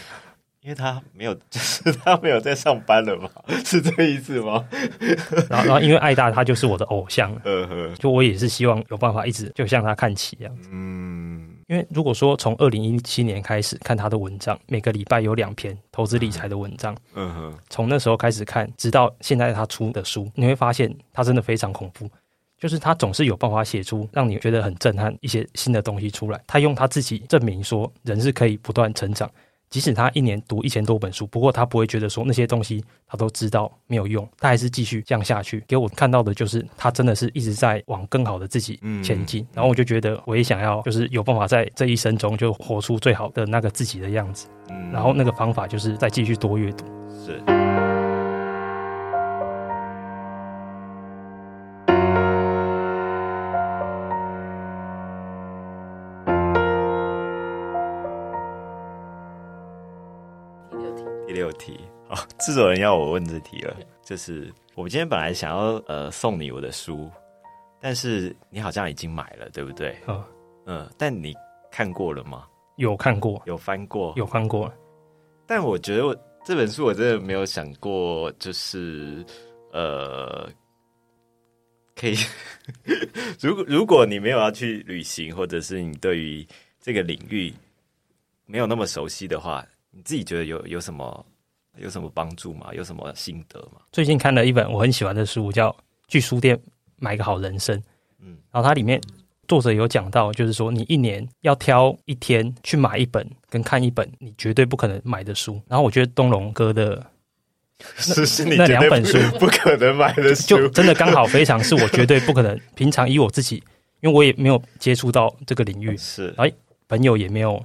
[0.68, 3.30] 因为他没有， 就是他没有在上班了嘛，
[3.64, 4.68] 是这意思吗？
[5.50, 7.34] 然后，然后因为艾大他就是我的偶像，
[7.98, 10.68] 就我也是希望有办法一直就向他看齐这样子。
[10.74, 11.54] 嗯。
[11.68, 22.10] 因为如果说从二零一七年开始看他的文章，每个礼拜有两篇投资理财的文章，嗯哼，从那时候开始看，直到现在他出的书，你会发现他真的非常恐怖，
[22.60, 29.30] 就是他总是有办法写出让你觉得很震撼一些新的东西出来，他用他自己证明说人是可以不断成长。
[29.70, 35.64] 即使他一年读一千多本书，不过他不会觉得说那些东西他都知道没有用，他还是继续这样下去。
[35.68, 39.46] 给我看到的就是他真的是一直在往更好的自己前进。
[39.54, 44.48] 然后我就觉得我也想要，就是有办法在这一生中就活出最好的那个自己的样子。
[44.92, 46.86] 然后那个方法就是再继续多阅读。
[47.26, 47.57] 是。
[62.40, 67.12] 制作人要我问这题了，就是我今天本来想要呃送你我的书，
[67.82, 69.98] 但是你好像已经买了，对不对？
[70.08, 70.24] 嗯
[70.66, 71.34] 嗯，但你
[71.72, 72.48] 看过了吗？
[72.78, 74.72] 有看过，有翻过，有翻过。
[75.46, 76.16] 但我觉得我
[76.46, 79.26] 这本书我真的没有想过，就是
[79.72, 80.50] 呃，
[81.96, 82.16] 可以，
[83.42, 86.48] 如果如果你没有要去旅行，或者是你对于
[86.80, 87.54] 这个领域
[88.46, 91.26] 没有那么熟悉的话，你自己觉得有有什么？
[91.80, 92.70] 有什么帮助吗？
[92.74, 93.80] 有什么心得吗？
[93.92, 95.70] 最近看了一本我很喜欢的书，叫
[96.08, 96.60] 《去书店
[96.98, 97.78] 买个好人生》。
[98.20, 99.00] 嗯，然后它里面
[99.48, 105.62] 作者有讲到，就是说你一年要挑一天去买一本跟看一本你绝对不可能买的书。
[105.68, 107.06] 然后我觉得东龙哥的
[108.48, 112.60] 那那两本书 不可能买的书，就真的刚好非常是我绝对不可能。
[112.76, 113.64] 平常以我自己，
[114.02, 116.52] 因为我也没有接触到这个领域，是哎，
[116.88, 117.64] 朋友也没有。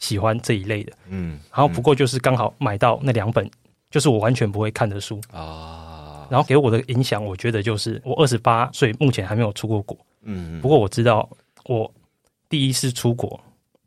[0.00, 3.48] 喜欢这一类的，嗯，然后不过就是刚好买到那两本，
[3.90, 6.26] 就是我完全不会看的书啊。
[6.30, 10.60] 然后给我的影响，我觉得就是我二十八岁，目前还没有出过国，嗯。
[10.60, 11.28] 不过我知道，
[11.66, 11.92] 我
[12.48, 13.38] 第一次出国，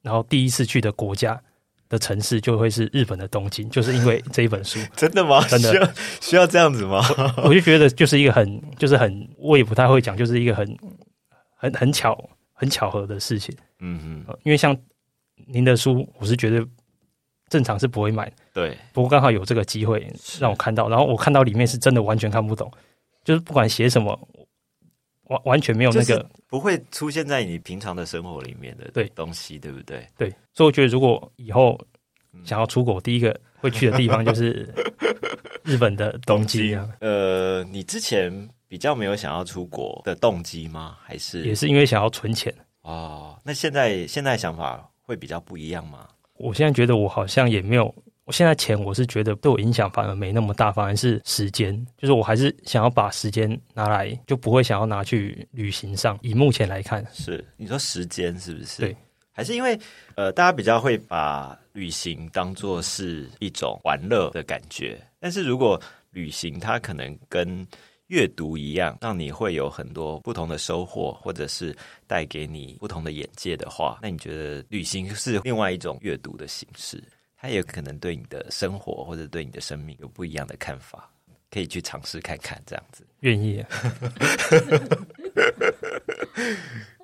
[0.02, 1.42] 然后第一次去的国家
[1.90, 4.78] 的城市就会是日本的东京，就是因为这一本书。
[4.96, 5.42] 真的吗？
[5.48, 5.90] 真的需要
[6.22, 7.02] 需要这样子吗？
[7.44, 10.78] 我就觉得就是一个很，就是很，我也不太会讲，就是一个很
[11.56, 13.56] 很很巧很巧合的事情。
[13.80, 14.78] 嗯嗯，因为像。
[15.48, 16.66] 您的书我是绝对
[17.50, 18.78] 正常是不会买，对。
[18.94, 22.72] 不过刚好有这个机会让我看到，然后我看到里面是真的完全看不懂，
[23.24, 24.18] 就是不管写什么，
[25.26, 30.08] 完完全没有那个不会出现在你平常的生活里面的对东西，对不对？
[30.18, 30.30] 对。
[30.54, 31.80] 所以我觉得如果以后
[32.44, 34.68] 想要出国，第一个会去的地方就是
[35.64, 36.80] 日本的东京。
[37.02, 40.98] 呃，你之前比较没有想要出国的动机吗？
[41.04, 43.38] 还是也是因为想要存钱哦？
[43.44, 44.90] 那现在现在想法？
[45.04, 46.08] 会比较不一样吗？
[46.38, 47.94] 我现在觉得我好像也没有，
[48.26, 56.18] 我现在钱我是觉得对我影响反而没那么大，反而是时间，就是我还是想要把时间拿来，就不会想要拿去旅行上。
[56.22, 58.82] 以目前来看，是你说时间是不是？
[58.82, 58.98] 对，
[59.32, 59.80] 还是因为
[60.16, 65.80] 呃，大家比较会把旅行当做是一种玩乐的感觉，但是如果
[66.12, 67.66] 旅行它可能跟
[68.08, 77.04] 阅读一样，让你会有很多不同的收获，或者是带给你不同的眼界的话，那你觉得旅行是另外一种阅读的形式？
[77.36, 81.10] 它也有可能对你的生活或者对你的生命有不一样的看法，
[81.50, 83.06] 可以去尝试看看这样子。
[83.20, 83.64] 愿意。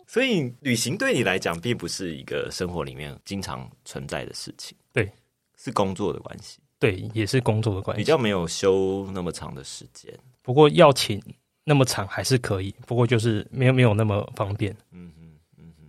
[0.08, 4.76] 所以旅行对你来讲，并不是一个生活里面经常存在的事情。
[4.92, 5.12] 对，
[5.56, 6.60] 是工作的关系。
[6.80, 10.12] 对，也是工作的关系，比较没有休那么长的时间。
[10.42, 11.22] 不过要请
[11.65, 14.76] 那么长还是可以，不过就是没有没有那么方便。
[14.92, 15.84] 嗯哼，嗯哼。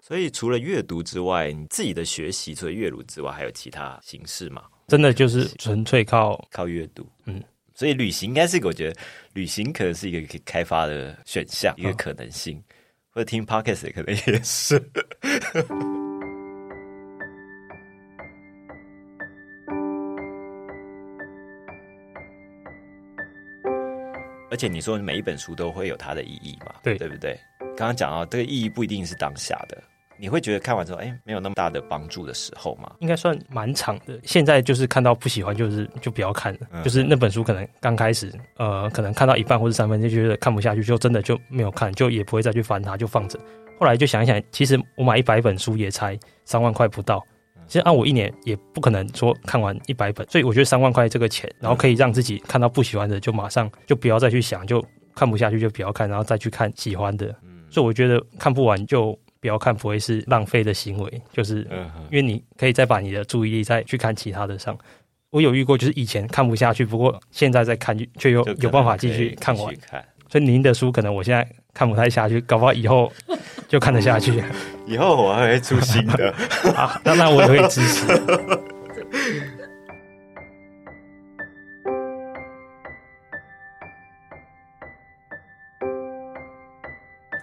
[0.00, 4.64] 所以除了阅读之外，你自己的学习除了阅读之外，还有其他形式吗？
[4.88, 7.06] 真的就是纯粹靠靠阅读。
[7.26, 7.42] 嗯，
[7.74, 9.00] 所以旅行应该是我觉得
[9.34, 12.62] 旅行可能是一个可以开发的选项，一个可能性。
[13.10, 14.82] 或者听 podcast 可能也是。
[24.54, 26.72] 而且你说每一本书都会有它的意义嘛？
[26.80, 27.36] 对，对不对？
[27.76, 29.82] 刚刚讲到这个意义不一定是当下的，
[30.16, 32.88] 你会觉得看完之后，哎，没有那么大的帮助的时候吗？
[33.00, 34.16] 应该算蛮长的。
[34.22, 36.84] 现在就是看到不喜欢，就是就不要看了。
[36.84, 43.36] 就是那本书可能刚开始，呃，可能看到一半或者三分就觉得看不下去，就真的就没有看，就也不会再去翻它，就放着。
[43.80, 47.20] 后来就想一想，其实我买一百本书也才三万块不到。
[47.66, 57.34] 其实按我一年也不可能说看完一百本，所以我觉得三万块这个钱，然后可以让自己看到不喜欢的就马上就不要再去想，就看不下去就不要看，然后再去看喜欢的。
[57.70, 61.66] 所以我觉得看不完就不要看，不会是浪费的行为，就是
[62.10, 64.76] 因为你可以再把你的注意力再去看其他的上。
[65.30, 69.74] 我有遇过，就是以前看不下去，不过现在再看却又有办法继续看完。
[70.28, 71.44] 所以您的书可能我现在
[71.74, 73.12] 看不太下去，搞不好以后。
[73.66, 74.44] 就看得下去，
[74.86, 76.32] 以后我还会出新的
[76.76, 78.06] 啊，那那我也会支持。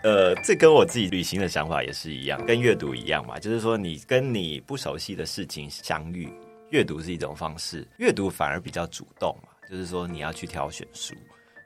[0.04, 6.32] 呃，这跟我自己旅行的想法也是一样，跟阅读一样嘛，就是说你跟你不熟悉的事情相遇，
[6.70, 11.14] 阅读是一种方式，阅读反而比较主动嘛，就是说你要去挑选书，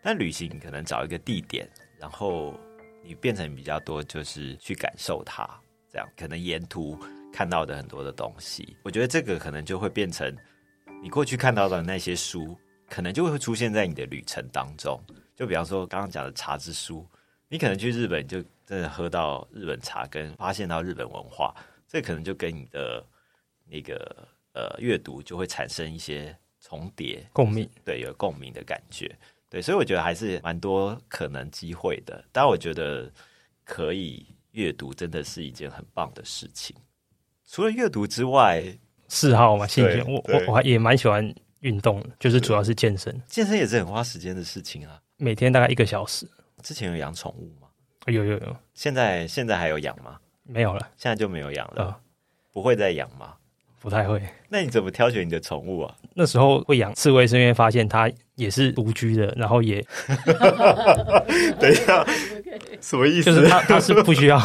[0.01, 2.53] 但旅行可能找一个地点，然后。
[3.07, 5.47] 你变成比较多，就是去感受它，
[5.91, 6.99] 这样可能沿途
[7.31, 10.35] 看到的很多的东西，我觉得这个可能就会变成
[11.03, 12.57] 你过去看到的那些书，
[12.89, 14.99] 可能就会出现在你的旅程当中。
[15.35, 17.07] 就比方说刚刚讲的茶之书，
[17.47, 21.53] 你可能去日本就真的喝到日本茶，跟发现到日本文化，
[21.87, 23.05] 这可能就跟你的
[23.67, 29.15] 那个呃阅读就会产生一些重叠共鸣，对，有共鸣的感觉。
[29.49, 32.23] 对，所以我觉得还是蛮多可能机会的。
[32.31, 33.11] 但我觉得
[33.63, 36.75] 可以阅读，真的是一件很棒的事情。
[37.45, 38.63] 除了阅读之外，
[39.07, 43.21] 嗜好嘛，兴趣，我我我也蛮喜欢运动的，就是主要是健身。
[43.27, 46.27] 健身也是很花时间的事情啊，每天大概一个小时。
[46.63, 47.67] 之前有养宠物吗？
[48.07, 48.57] 有有有。
[48.73, 50.19] 现在现在还有养吗？
[50.43, 52.01] 没有了，现在就没有养了。
[52.51, 53.35] 不会再养吗？
[53.85, 54.19] 不太会。
[54.49, 55.93] 那你怎么挑选你的宠物啊？
[56.15, 59.79] 那时候会养刺猬，是因为发现它也是独居的，然后也
[61.61, 62.03] 等一下，
[62.81, 63.25] 什么意思？
[63.25, 64.39] 就是它它是不需要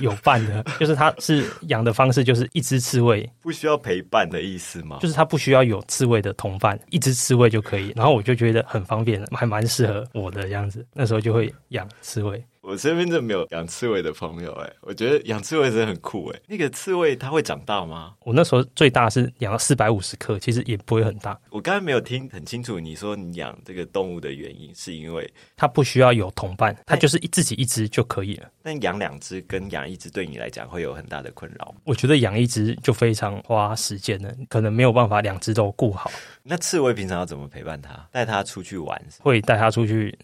[0.00, 4.98] 有有伴的，就是它是养的方式就是一只刺猬，不需要陪伴的意思吗？
[5.00, 7.92] 就是它不需要有刺猬的同伴，一只刺猬就可以。
[7.96, 10.86] 然后我就觉得很方便，还蛮适合我的样子。
[10.92, 12.40] 那时候就会养刺猬。
[12.66, 16.40] 我身边真的没有养刺猬的朋友哎，我觉得养刺猬真的很酷哎。
[16.48, 18.14] 那个刺猬它会长大吗？
[18.20, 21.38] 我那时候最大是养了四百五十克，其实也不会很大。
[21.50, 28.48] 我刚才没有听很清楚，你说你养这个动物的原因是因为它不需要有同伴，它就是自己一只就可以了。
[28.62, 31.74] 但养两只跟养一只对你来讲会有很大的困扰？
[31.84, 36.10] 我觉得养一只就非常花时间了，可能没有办法两只都顾好。
[36.42, 38.08] 那刺猬平常要怎么陪伴它？
[38.10, 38.98] 带它出去玩？
[39.20, 40.18] 会带它出去。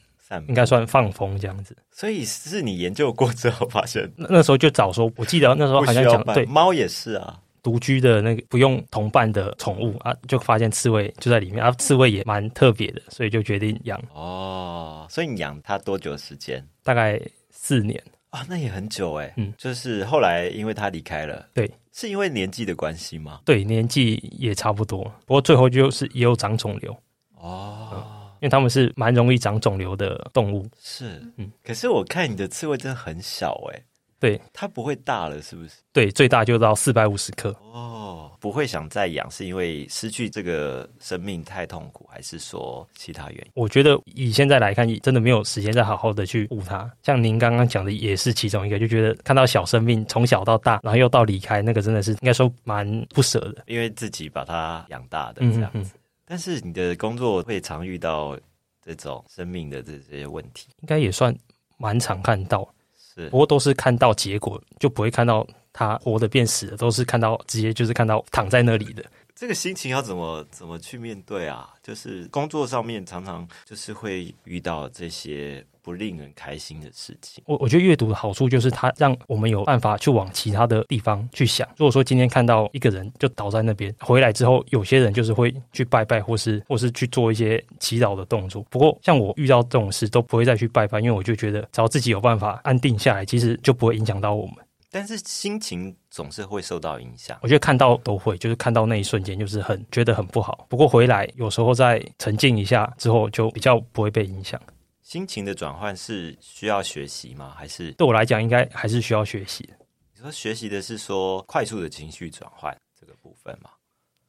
[0.46, 14.00] 应该算放风这样子，所以是你研究过之后发现，那那时候就早说，我记得那时候好像讲对猫也是啊，独居的那个不用同伴的宠物啊，就发现刺猬就在里面啊，刺猬也蛮特别的，所以就决定养。
[14.14, 16.64] 哦，所以你养它多久时间？
[16.84, 19.32] 大概四年啊，那也很久哎。
[19.36, 23.40] 嗯，就是后来因为它离开了，对，是因为年纪的关系吗？
[23.44, 26.96] 对，年纪也差不多，不过最后就是也有长肿瘤。
[27.34, 28.18] 哦。
[28.40, 33.82] 因为他们是蛮容易长肿瘤的动物，是，嗯，可是我看你的刺猬真的很小哎，
[34.18, 35.70] 对，它不会大了是不是？
[35.92, 43.50] 对，最大就到四百五十克哦，不会想再养，是因为失去这个生命太痛苦，还是说其他原因？
[43.54, 46.90] 我觉得以现在来看，真的没有时间再好好的去捂它。
[47.02, 55.92] 像您刚刚讲的，也是其中一个，就觉得看到小生命从小到大，然后又到离开，那个真的是应该说蛮不舍的，因为自己把它养大的这样子。
[56.30, 58.38] 但是你的工作会常遇到
[58.80, 61.36] 这种生命的这些问题，应该也算
[61.76, 62.72] 蛮常看到。
[62.96, 69.04] 是，不过都是看到结果，就不会看到他活的变死的，都是看到直接就是看到躺在那里的。
[69.40, 71.66] 这个心情要怎么怎么去面对啊？
[71.82, 77.42] 就是工作上面常常就是会遇到这些不令人开心的事情。
[77.46, 81.66] 我我觉得阅读的好处就是它让我们有办法去往其他的地方去想。
[81.78, 88.62] 如果说今天看到一个人就倒在那边，回来之后，有些人就是会去拜拜，或是或是去做一些祈祷的动作。
[88.68, 94.56] 不过像我遇到这种事都不会再去拜拜，因为我就觉得只要自己有办法安定下来，其实就不会影响到我们。
[94.90, 97.38] 但是心情总是会受到影响。
[97.42, 100.66] 我觉得看到都会，就是看到那一瞬间，就是很觉得很不好。
[100.68, 104.60] 不过回来有时候再沉静一下之后，就比较不会被影响。
[105.02, 107.54] 心情的转换是需要学习吗？
[107.56, 109.68] 还是对我来讲，应该还是需要学习。
[110.14, 113.70] 你说学习的是说快速的情绪转换这个部分吗？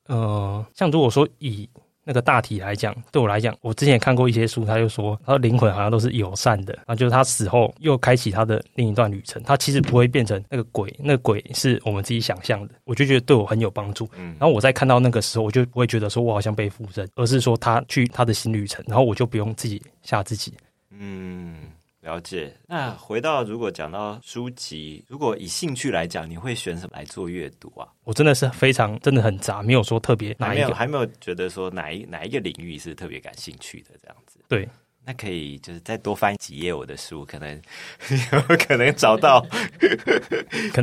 [0.06, 1.70] 呃，像如果说以。
[2.04, 14.10] 那个大体来讲，对我来讲，我之前也看过一些书，他就说，他的灵魂好像都是友善的，然后就是他死后又开启他的另一段旅程，他其实不会变成那个鬼，那个鬼是我们自己想象的，我就觉得对我很有帮助。
[14.18, 20.54] 嗯，然后我在看到那个时候，我就不会觉得说我好像被附身，而是说他去他的新旅程，然后我就不用自己吓自己。
[20.90, 21.56] 嗯。
[22.02, 22.52] 了解。
[22.68, 27.88] 那回到如果讲到书籍，如果以兴趣来讲，你会选什么来做阅读啊？
[28.04, 34.40] 我真的是非常真的很杂，没有说特别哪一个，还没有觉得说哪一哪一个领域是特别感兴趣的这样子。
[34.48, 34.68] 对，
[35.06, 37.62] 那可以就是再多翻几页我的书，可能
[38.34, 39.46] 有可能找到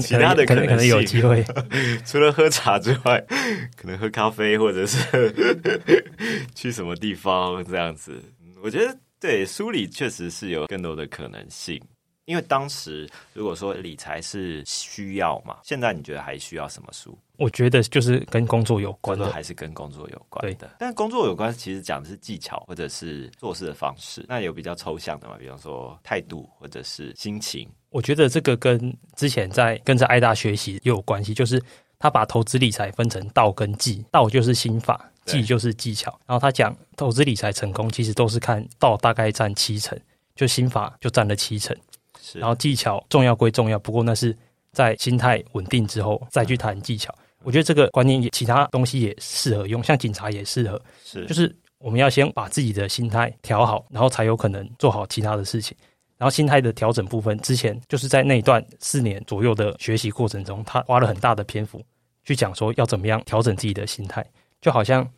[0.01, 1.45] 其他的可能可能有机会。
[2.07, 3.21] 除了喝茶之外，
[3.77, 5.35] 可能喝咖啡，或者是
[6.55, 8.23] 去什么地方这样子。
[8.63, 8.97] 我觉得。
[9.21, 11.81] 对，书理确实是有更多的可能性，
[12.25, 17.19] 因为当时如果说理财是需要嘛，现在你觉得还需要什么书？
[17.37, 20.71] 我觉得就是跟工作有关的，还是跟工作有关的。
[20.79, 24.25] 但工作有关，其实讲的是技巧或者是做事的方式。
[24.29, 25.37] 那有比较抽象的嘛？
[25.39, 27.69] 比方说态度或者是心情。
[27.91, 31.63] 我觉得这个跟之前在跟着爱大学习也有关系，就是
[31.99, 35.11] 他把投资理财分成道跟技，道就是心法。
[35.29, 39.97] 技就是技巧，然后他讲投资理财成功，其实都是看到大概占七成，
[40.35, 41.77] 就心法就占了七成，
[42.21, 42.39] 是。
[42.39, 44.37] 然后技巧重要归重要，不过那是
[44.73, 47.15] 在心态稳定之后再去谈技巧。
[47.45, 51.25] 我觉得这个观念也其他东西也适合用，像警察也适合，是。
[51.27, 55.77] 就是我们要先把自己的心态调好，然后才有可能做好其他的事情。
[56.17, 61.81] 然后心态的调整部分，之前就是在那一段四年左右的学习过程中，他花了很大的篇幅
[62.25, 64.27] 去讲说要怎么样调整自己的心态，
[64.61, 65.09] 就好像。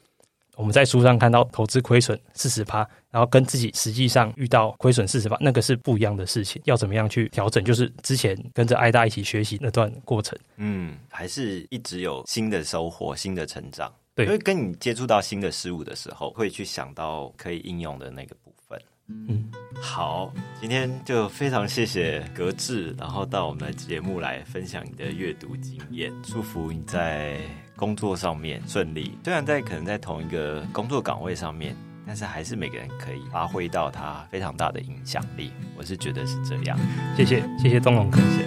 [0.60, 6.60] 我们在书上看到投资亏损四十趴，然后跟自己实际上遇到亏损四十趴，那个是不一样的事情。
[6.66, 7.64] 要怎么样去调整？
[7.64, 10.38] 就是之前跟着艾大一起学习那段过程。
[10.56, 13.90] 嗯，还是一直有新的收获、新的成长。
[14.14, 18.78] 对，因为跟你接触到新的事物的时候，会去想到可以应用的那个部分。
[19.08, 19.50] 嗯，
[19.80, 20.30] 好，
[20.60, 26.12] 今天就非常谢谢格致，然后到我们的节目来分享你的阅读经验。
[26.22, 27.40] 祝福你在。
[27.80, 31.74] 工作上面顺利，虽然在可能在同一个工作岗位上面，
[32.06, 35.50] 但是还是每个人可以发挥到他非常大的影响力。
[35.78, 36.78] 我是觉得是这样。
[37.16, 38.44] 谢谢，谢谢东龙哥，谢。